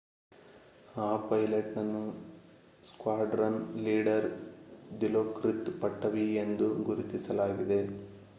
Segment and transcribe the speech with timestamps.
[0.99, 2.01] ಆ ಪೈಲಟ್‌ನನ್ನು
[2.83, 4.27] squadron leader
[5.01, 7.81] Dilokrit Pattavee ಎಂದು ಗುರುತಿಸಲಾಗಿದೆ